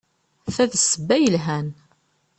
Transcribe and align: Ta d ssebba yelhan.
Ta 0.53 0.63
d 0.71 0.73
ssebba 0.81 1.15
yelhan. 1.17 1.67